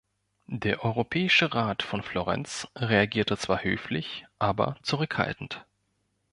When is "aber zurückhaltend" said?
4.39-5.63